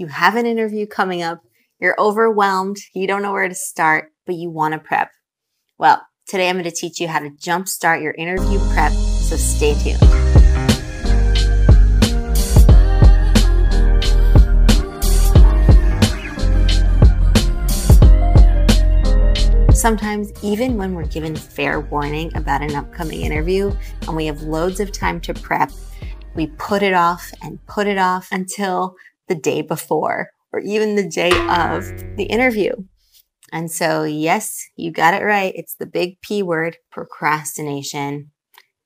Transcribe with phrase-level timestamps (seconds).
[0.00, 1.42] You have an interview coming up.
[1.78, 2.78] You're overwhelmed.
[2.94, 5.10] You don't know where to start, but you want to prep.
[5.76, 8.92] Well, today I'm going to teach you how to jumpstart your interview prep.
[8.92, 10.00] So stay tuned.
[19.76, 23.70] Sometimes, even when we're given fair warning about an upcoming interview
[24.06, 25.70] and we have loads of time to prep,
[26.34, 28.96] we put it off and put it off until
[29.30, 32.72] the day before or even the day of the interview.
[33.52, 35.52] And so, yes, you got it right.
[35.54, 38.32] It's the big P word, procrastination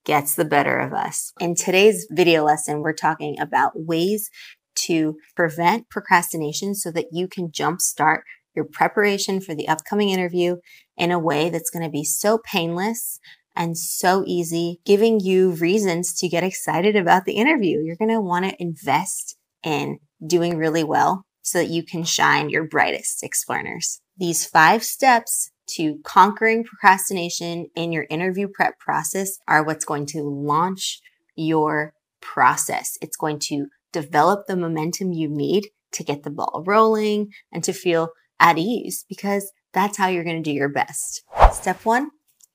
[0.05, 1.33] gets the better of us.
[1.41, 4.31] In today's video lesson, we're talking about ways
[4.75, 8.21] to prevent procrastination so that you can jumpstart
[8.55, 10.57] your preparation for the upcoming interview
[10.97, 13.19] in a way that's going to be so painless
[13.57, 17.81] and so easy, giving you reasons to get excited about the interview.
[17.83, 22.49] You're going to want to invest in doing really well so that you can shine
[22.49, 24.01] your brightest six learners.
[24.17, 30.23] These five steps to conquering procrastination in your interview prep process are what's going to
[30.23, 31.01] launch
[31.37, 32.97] your process.
[33.01, 37.73] It's going to develop the momentum you need to get the ball rolling and to
[37.73, 38.09] feel
[38.41, 41.23] at ease because that's how you're going to do your best.
[41.53, 42.11] Step one,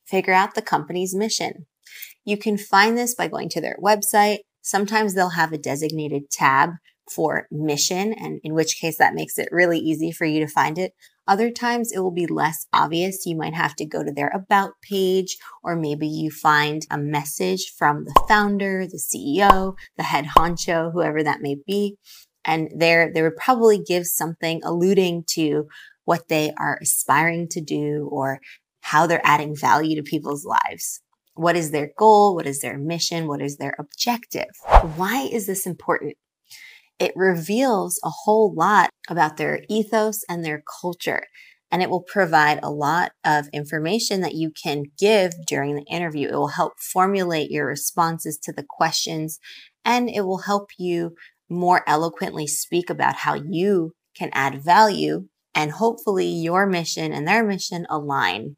[0.06, 1.66] figure out the company's mission.
[2.26, 4.40] You can find this by going to their website.
[4.62, 6.72] Sometimes they'll have a designated tab
[7.10, 10.78] for mission, and in which case that makes it really easy for you to find
[10.78, 10.94] it.
[11.28, 13.26] Other times it will be less obvious.
[13.26, 17.72] You might have to go to their about page, or maybe you find a message
[17.78, 21.98] from the founder, the CEO, the head honcho, whoever that may be.
[22.44, 25.68] And there, they would probably give something alluding to
[26.06, 28.40] what they are aspiring to do or
[28.82, 31.02] how they're adding value to people's lives.
[31.36, 32.36] What is their goal?
[32.36, 33.28] What is their mission?
[33.28, 34.50] What is their objective?
[34.96, 36.16] Why is this important?
[37.00, 41.24] It reveals a whole lot about their ethos and their culture.
[41.72, 46.28] And it will provide a lot of information that you can give during the interview.
[46.28, 49.40] It will help formulate your responses to the questions
[49.86, 51.16] and it will help you
[51.50, 57.44] more eloquently speak about how you can add value and hopefully your mission and their
[57.44, 58.56] mission align.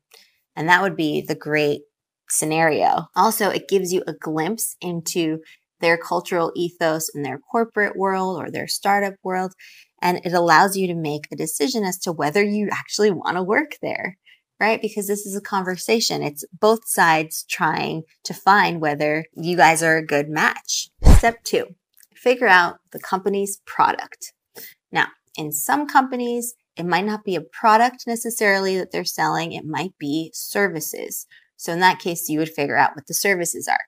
[0.55, 1.81] And that would be the great
[2.29, 3.07] scenario.
[3.15, 5.39] Also, it gives you a glimpse into
[5.81, 9.53] their cultural ethos in their corporate world or their startup world.
[10.01, 13.43] And it allows you to make a decision as to whether you actually want to
[13.43, 14.17] work there,
[14.59, 14.81] right?
[14.81, 16.23] Because this is a conversation.
[16.23, 20.89] It's both sides trying to find whether you guys are a good match.
[21.17, 21.75] Step two,
[22.15, 24.33] figure out the company's product.
[24.91, 29.51] Now, in some companies, it might not be a product necessarily that they're selling.
[29.51, 31.27] It might be services.
[31.57, 33.85] So in that case, you would figure out what the services are.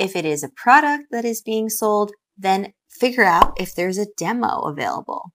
[0.00, 4.06] If it is a product that is being sold, then figure out if there's a
[4.16, 5.32] demo available.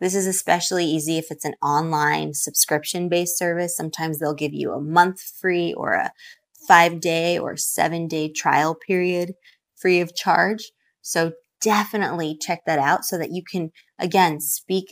[0.00, 3.76] This is especially easy if it's an online subscription based service.
[3.76, 6.12] Sometimes they'll give you a month free or a
[6.66, 9.34] five day or seven day trial period
[9.76, 10.72] free of charge.
[11.02, 14.86] So definitely check that out so that you can, again, speak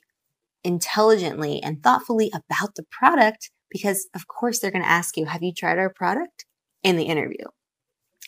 [0.62, 5.42] intelligently and thoughtfully about the product because of course they're going to ask you, have
[5.42, 6.44] you tried our product
[6.82, 7.46] in the interview?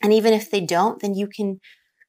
[0.03, 1.61] And even if they don't, then you can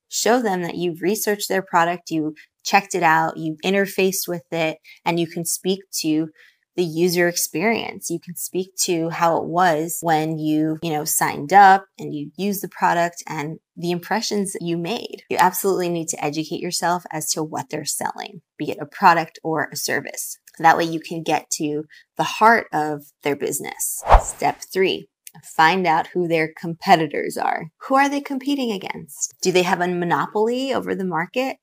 [0.09, 2.33] show them that you've researched their product, you
[2.63, 6.29] checked it out, you interfaced with it, and you can speak to
[6.75, 8.09] the user experience.
[8.09, 12.31] You can speak to how it was when you, you know, signed up and you
[12.37, 15.23] used the product and the impressions you made.
[15.29, 19.39] You absolutely need to educate yourself as to what they're selling, be it a product
[19.43, 20.37] or a service.
[20.59, 21.83] That way you can get to
[22.17, 24.01] the heart of their business.
[24.21, 25.09] Step three,
[25.43, 27.69] find out who their competitors are.
[27.87, 29.35] Who are they competing against?
[29.41, 31.57] Do they have a monopoly over the market?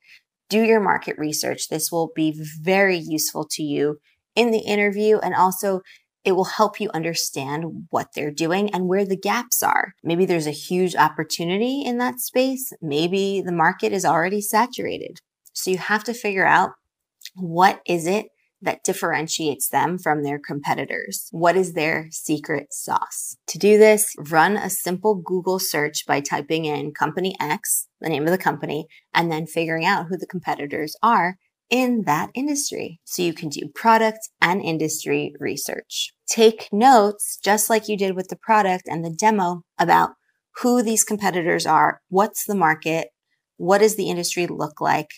[0.49, 1.69] Do your market research.
[1.69, 3.99] This will be very useful to you
[4.35, 5.81] in the interview and also
[6.25, 9.95] it will help you understand what they're doing and where the gaps are.
[10.03, 12.73] Maybe there's a huge opportunity in that space.
[12.83, 15.21] Maybe the market is already saturated.
[15.53, 16.71] So you have to figure out
[17.37, 18.27] what is it
[18.63, 21.29] that differentiates them from their competitors?
[21.31, 23.37] What is their secret sauce?
[23.49, 28.25] To do this, run a simple Google search by typing in company X, the name
[28.25, 31.37] of the company, and then figuring out who the competitors are
[31.69, 33.01] in that industry.
[33.05, 36.13] So you can do product and industry research.
[36.29, 40.11] Take notes, just like you did with the product and the demo about
[40.63, 43.09] who these competitors are, what's the market,
[43.57, 45.09] what does the industry look like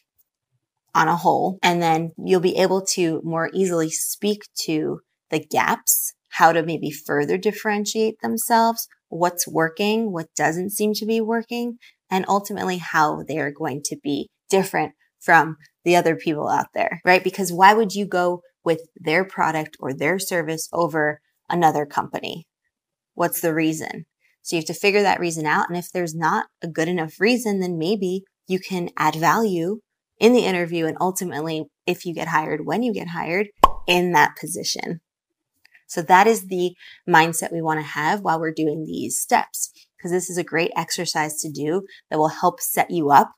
[0.94, 5.00] on a whole, and then you'll be able to more easily speak to
[5.30, 11.20] the gaps, how to maybe further differentiate themselves, what's working, what doesn't seem to be
[11.20, 11.78] working,
[12.10, 17.00] and ultimately how they are going to be different from the other people out there,
[17.04, 17.24] right?
[17.24, 22.46] Because why would you go with their product or their service over another company?
[23.14, 24.06] What's the reason?
[24.42, 25.68] So you have to figure that reason out.
[25.68, 29.80] And if there's not a good enough reason, then maybe you can add value
[30.18, 33.48] in the interview and ultimately, if you get hired, when you get hired
[33.86, 35.00] in that position.
[35.86, 36.72] So that is the
[37.08, 40.70] mindset we want to have while we're doing these steps, because this is a great
[40.76, 43.30] exercise to do that will help set you up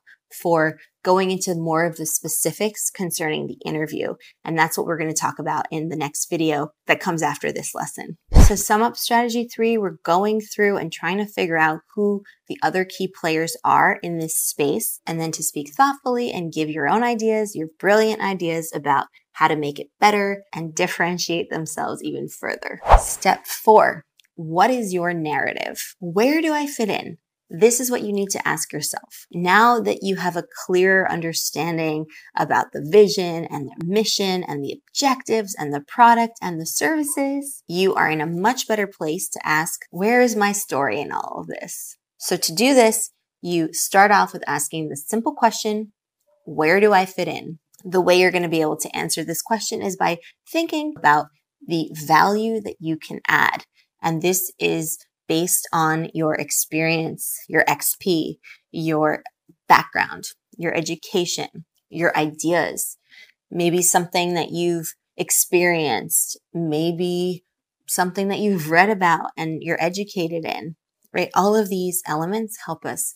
[0.42, 4.14] for going into more of the specifics concerning the interview.
[4.44, 7.52] And that's what we're going to talk about in the next video that comes after
[7.52, 8.18] this lesson.
[8.46, 12.58] So sum up strategy three, we're going through and trying to figure out who the
[12.62, 16.88] other key players are in this space and then to speak thoughtfully and give your
[16.88, 22.28] own ideas, your brilliant ideas about how to make it better and differentiate themselves even
[22.28, 22.80] further.
[22.98, 24.04] Step four.
[24.34, 25.94] What is your narrative?
[25.98, 27.18] Where do I fit in?
[27.52, 29.26] This is what you need to ask yourself.
[29.32, 32.06] Now that you have a clear understanding
[32.36, 37.64] about the vision and the mission and the objectives and the product and the services,
[37.66, 41.40] you are in a much better place to ask, where is my story in all
[41.40, 41.96] of this?
[42.18, 43.10] So to do this,
[43.42, 45.92] you start off with asking the simple question,
[46.44, 47.58] where do I fit in?
[47.84, 50.18] The way you're going to be able to answer this question is by
[50.52, 51.26] thinking about
[51.66, 53.64] the value that you can add.
[54.02, 54.98] And this is
[55.30, 58.34] based on your experience, your XP,
[58.72, 59.22] your
[59.68, 60.24] background,
[60.58, 62.98] your education, your ideas,
[63.48, 67.44] maybe something that you've experienced, maybe
[67.86, 70.74] something that you've read about and you're educated in,
[71.12, 71.30] right?
[71.36, 73.14] All of these elements help us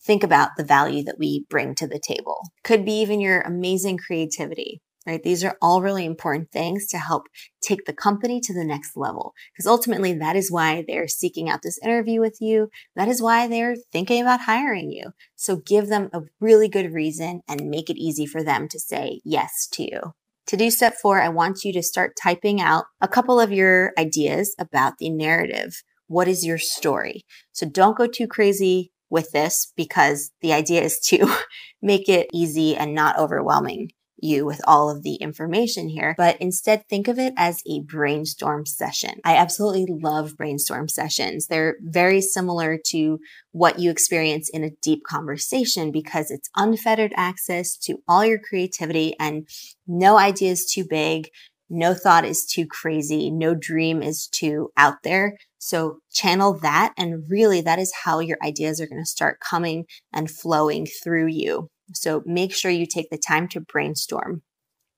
[0.00, 2.38] think about the value that we bring to the table.
[2.62, 5.22] Could be even your amazing creativity, right?
[5.22, 7.28] These are all really important things to help
[7.62, 9.32] take the company to the next level.
[9.52, 12.68] Because ultimately, that is why they're seeking out this interview with you.
[12.94, 15.12] That is why they're thinking about hiring you.
[15.34, 19.22] So give them a really good reason and make it easy for them to say
[19.24, 20.00] yes to you.
[20.48, 23.92] To do step four, I want you to start typing out a couple of your
[23.98, 25.82] ideas about the narrative.
[26.06, 27.24] What is your story?
[27.52, 31.34] So don't go too crazy with this because the idea is to
[31.82, 33.90] make it easy and not overwhelming
[34.20, 38.66] you with all of the information here, but instead think of it as a brainstorm
[38.66, 39.20] session.
[39.24, 41.46] I absolutely love brainstorm sessions.
[41.46, 43.18] They're very similar to
[43.52, 49.14] what you experience in a deep conversation because it's unfettered access to all your creativity
[49.18, 49.48] and
[49.86, 51.28] no idea is too big.
[51.70, 53.30] No thought is too crazy.
[53.30, 55.36] No dream is too out there.
[55.58, 56.94] So channel that.
[56.96, 61.26] And really that is how your ideas are going to start coming and flowing through
[61.26, 61.68] you.
[61.92, 64.42] So make sure you take the time to brainstorm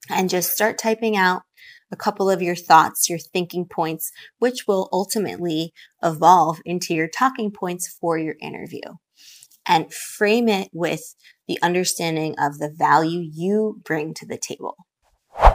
[0.09, 1.43] and just start typing out
[1.93, 5.73] a couple of your thoughts, your thinking points, which will ultimately
[6.03, 8.81] evolve into your talking points for your interview.
[9.67, 11.15] And frame it with
[11.47, 14.77] the understanding of the value you bring to the table.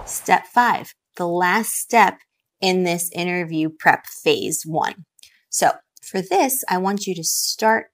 [0.05, 2.19] Step five, the last step
[2.61, 5.05] in this interview prep phase one.
[5.49, 5.71] So
[6.03, 7.87] for this, I want you to start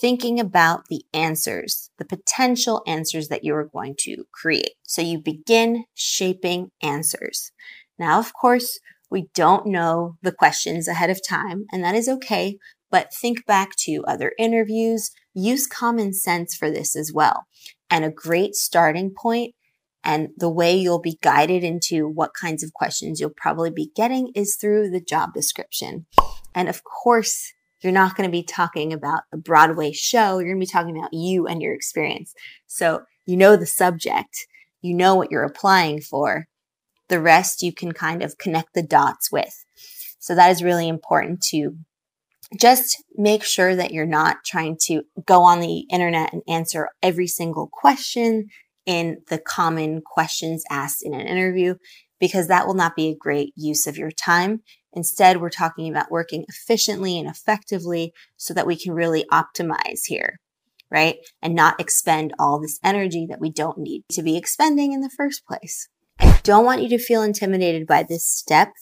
[0.00, 4.72] thinking about the answers, the potential answers that you are going to create.
[4.82, 7.52] So you begin shaping answers.
[7.98, 8.78] Now, of course,
[9.10, 12.58] we don't know the questions ahead of time, and that is okay,
[12.90, 15.10] but think back to other interviews.
[15.34, 17.44] Use common sense for this as well.
[17.88, 19.54] And a great starting point
[20.06, 24.30] and the way you'll be guided into what kinds of questions you'll probably be getting
[24.36, 26.06] is through the job description.
[26.54, 27.52] And of course,
[27.82, 30.38] you're not going to be talking about a Broadway show.
[30.38, 32.34] You're going to be talking about you and your experience.
[32.66, 34.46] So you know the subject,
[34.80, 36.46] you know what you're applying for.
[37.08, 39.64] The rest you can kind of connect the dots with.
[40.18, 41.76] So that is really important to
[42.58, 47.26] just make sure that you're not trying to go on the internet and answer every
[47.26, 48.48] single question
[48.86, 51.74] in the common questions asked in an interview
[52.20, 54.62] because that will not be a great use of your time.
[54.96, 60.40] Instead, we're talking about working efficiently and effectively so that we can really optimize here,
[60.90, 61.16] right?
[61.42, 65.10] And not expend all this energy that we don't need to be expending in the
[65.10, 65.88] first place.
[66.18, 68.72] I don't want you to feel intimidated by this step.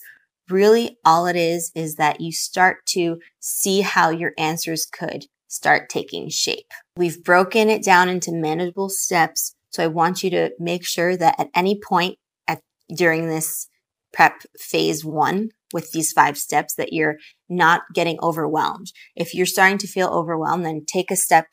[0.49, 5.89] Really, all it is is that you start to see how your answers could start
[5.89, 6.71] taking shape.
[6.95, 9.53] We've broken it down into manageable steps.
[9.69, 12.17] So I want you to make sure that at any point
[12.47, 12.61] at,
[12.95, 13.67] during this
[14.15, 17.17] prep phase one with these five steps that you're
[17.49, 18.93] not getting overwhelmed.
[19.15, 21.47] If you're starting to feel overwhelmed, then take a step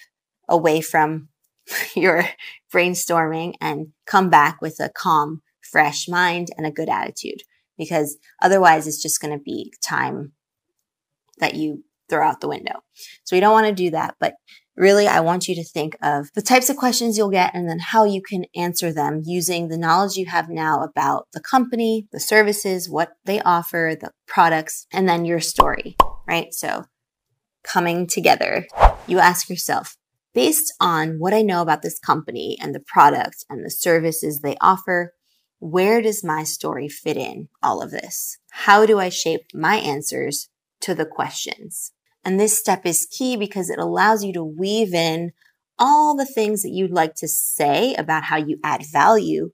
[0.49, 1.28] away from
[1.97, 2.25] your
[2.73, 7.42] brainstorming and come back with a calm, fresh mind and a good attitude
[7.76, 10.33] because otherwise it's just going to be time
[11.38, 12.85] that you throw out the window.
[13.25, 14.35] So we don't want to do that, but
[14.76, 17.79] Really, I want you to think of the types of questions you'll get and then
[17.79, 22.21] how you can answer them using the knowledge you have now about the company, the
[22.21, 26.55] services, what they offer, the products, and then your story, right?
[26.55, 26.85] So
[27.62, 28.67] coming together,
[29.07, 29.97] you ask yourself,
[30.33, 34.57] based on what I know about this company and the product and the services they
[34.62, 35.12] offer,
[35.59, 38.38] where does my story fit in all of this?
[38.50, 40.49] How do I shape my answers
[40.81, 41.93] to the questions?
[42.25, 45.33] And this step is key because it allows you to weave in
[45.79, 49.50] all the things that you'd like to say about how you add value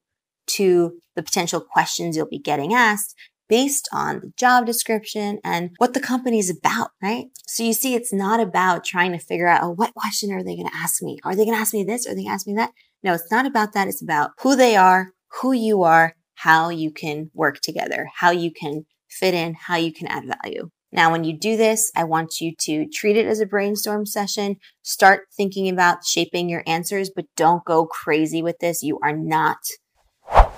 [0.46, 3.14] to the potential questions you'll be getting asked
[3.48, 7.26] based on the job description and what the company is about, right?
[7.46, 10.54] So you see, it's not about trying to figure out, oh, what question are they
[10.54, 11.18] going to ask me?
[11.24, 12.06] Are they going to ask me this?
[12.06, 12.72] Are they going to ask me that?
[13.02, 13.88] No, it's not about that.
[13.88, 18.52] It's about who they are, who you are, how you can work together, how you
[18.52, 20.70] can fit in, how you can add value.
[20.90, 24.56] Now, when you do this, I want you to treat it as a brainstorm session.
[24.82, 28.82] Start thinking about shaping your answers, but don't go crazy with this.
[28.82, 29.58] You are not,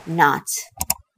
[0.07, 0.45] not,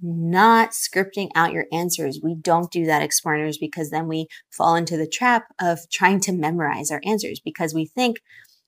[0.00, 2.20] not scripting out your answers.
[2.22, 6.32] We don't do that explorers because then we fall into the trap of trying to
[6.32, 8.16] memorize our answers because we think,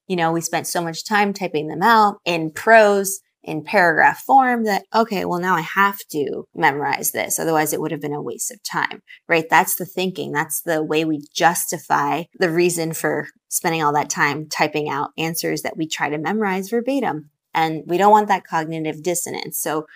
[0.06, 4.64] you know, we spent so much time typing them out in prose in paragraph form
[4.64, 7.38] that, okay, well, now I have to memorize this.
[7.38, 9.44] Otherwise, it would have been a waste of time, right?
[9.48, 10.32] That's the thinking.
[10.32, 15.62] That's the way we justify the reason for spending all that time typing out answers
[15.62, 17.30] that we try to memorize verbatim.
[17.52, 19.58] And we don't want that cognitive dissonance.
[19.58, 19.86] So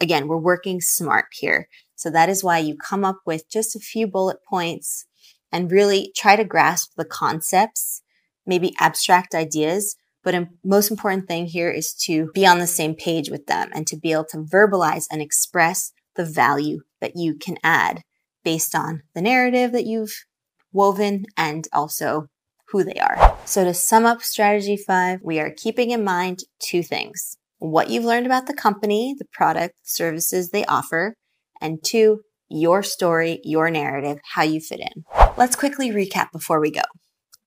[0.00, 1.68] again, we're working smart here.
[1.94, 5.06] So that is why you come up with just a few bullet points
[5.50, 8.02] and really try to grasp the concepts,
[8.46, 12.94] maybe abstract ideas but a most important thing here is to be on the same
[12.94, 17.34] page with them and to be able to verbalize and express the value that you
[17.34, 18.02] can add
[18.44, 20.24] based on the narrative that you've
[20.72, 22.26] woven and also
[22.68, 23.36] who they are.
[23.44, 27.36] So to sum up strategy five, we are keeping in mind two things.
[27.58, 31.14] What you've learned about the company, the product, services they offer,
[31.60, 35.04] and two, your story, your narrative, how you fit in.
[35.36, 36.82] Let's quickly recap before we go.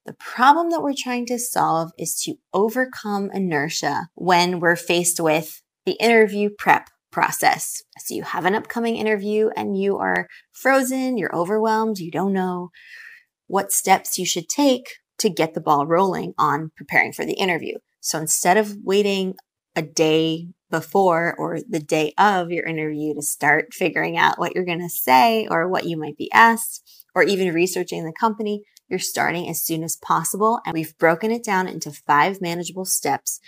[0.05, 5.61] The problem that we're trying to solve is to overcome inertia when we're faced with
[5.85, 7.83] the interview prep process.
[7.99, 12.69] So you have an upcoming interview and you are frozen, you're overwhelmed, you don't know
[13.47, 14.85] what steps you should take
[15.19, 17.77] to get the ball rolling on preparing for the interview.
[17.99, 19.35] So instead of waiting
[19.75, 24.65] a day before or the day of your interview to start figuring out what you're
[24.65, 28.99] going to say or what you might be asked or even researching the company, you're
[28.99, 30.59] starting as soon as possible.
[30.65, 33.39] And we've broken it down into five manageable steps.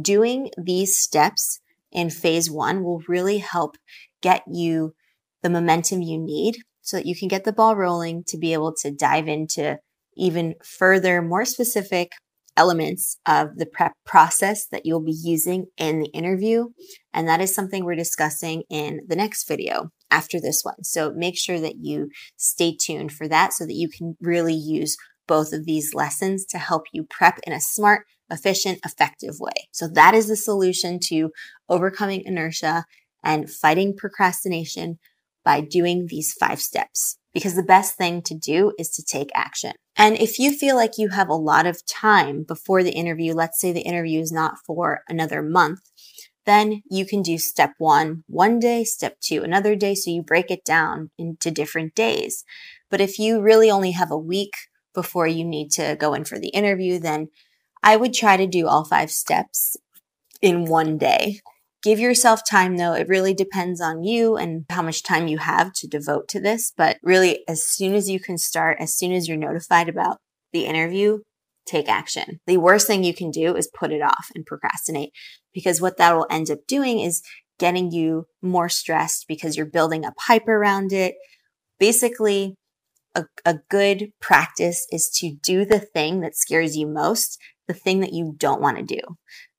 [0.00, 3.76] Doing these steps in phase one will really help
[4.20, 4.94] get you
[5.42, 8.74] the momentum you need so that you can get the ball rolling to be able
[8.74, 9.78] to dive into
[10.16, 12.12] even further, more specific
[12.56, 16.66] elements of the prep process that you'll be using in the interview.
[17.12, 20.84] And that is something we're discussing in the next video after this one.
[20.84, 24.96] So make sure that you stay tuned for that so that you can really use
[25.26, 29.68] both of these lessons to help you prep in a smart, efficient, effective way.
[29.72, 31.30] So that is the solution to
[31.68, 32.84] overcoming inertia
[33.24, 34.98] and fighting procrastination
[35.44, 39.72] by doing these five steps because the best thing to do is to take action.
[39.96, 43.60] And if you feel like you have a lot of time before the interview, let's
[43.60, 45.80] say the interview is not for another month,
[46.44, 49.94] then you can do step one one day, step two another day.
[49.94, 52.44] So you break it down into different days.
[52.90, 54.54] But if you really only have a week
[54.94, 57.28] before you need to go in for the interview, then
[57.82, 59.76] I would try to do all five steps
[60.40, 61.40] in one day.
[61.82, 62.92] Give yourself time though.
[62.92, 66.72] It really depends on you and how much time you have to devote to this.
[66.76, 70.18] But really, as soon as you can start, as soon as you're notified about
[70.52, 71.20] the interview,
[71.66, 72.40] take action.
[72.46, 75.10] The worst thing you can do is put it off and procrastinate
[75.52, 77.22] because what that will end up doing is
[77.58, 81.14] getting you more stressed because you're building up hype around it.
[81.78, 82.56] Basically,
[83.14, 87.38] a, a good practice is to do the thing that scares you most,
[87.68, 89.00] the thing that you don't want to do.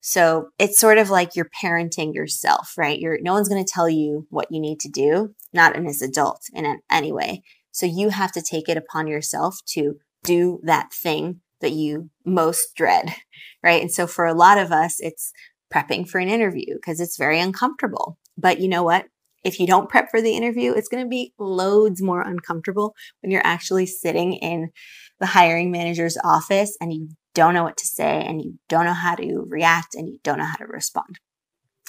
[0.00, 2.98] So it's sort of like you're parenting yourself, right?
[2.98, 6.02] You're, no one's going to tell you what you need to do, not in as
[6.02, 7.42] adult in any way.
[7.70, 12.74] So you have to take it upon yourself to do that thing that you most
[12.76, 13.14] dread,
[13.62, 13.80] right?
[13.80, 15.32] And so for a lot of us, it's
[15.72, 18.18] prepping for an interview because it's very uncomfortable.
[18.36, 19.06] But you know what?
[19.44, 23.30] If you don't prep for the interview, it's going to be loads more uncomfortable when
[23.30, 24.70] you're actually sitting in
[25.20, 28.92] the hiring manager's office and you don't know what to say and you don't know
[28.92, 31.18] how to react and you don't know how to respond.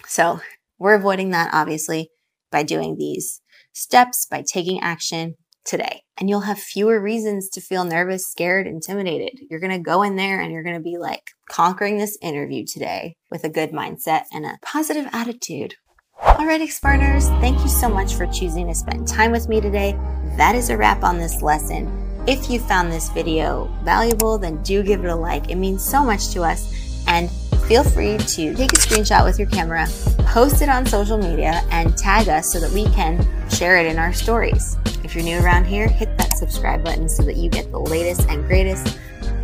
[0.05, 0.39] So
[0.79, 2.09] we're avoiding that obviously
[2.51, 3.41] by doing these
[3.73, 6.01] steps, by taking action, today.
[6.17, 9.39] And you'll have fewer reasons to feel nervous, scared, intimidated.
[9.49, 12.65] You're going to go in there and you're going to be like conquering this interview
[12.65, 15.75] today with a good mindset and a positive attitude.
[16.21, 19.97] All right, Explorers, thank you so much for choosing to spend time with me today.
[20.37, 21.91] That is a wrap on this lesson.
[22.27, 25.51] If you found this video valuable, then do give it a like.
[25.51, 27.03] It means so much to us.
[27.07, 27.29] And
[27.67, 29.87] feel free to take a screenshot with your camera,
[30.25, 33.99] post it on social media, and tag us so that we can share it in
[33.99, 34.77] our stories.
[35.05, 38.27] If you're new around here, hit that subscribe button so that you get the latest
[38.27, 38.97] and greatest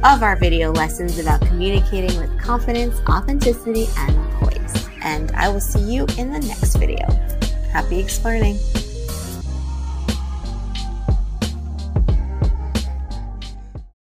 [0.04, 4.90] of our video lessons about communicating with confidence, authenticity, and poise.
[5.04, 7.06] And I will see you in the next video.
[7.72, 8.58] Happy exploring!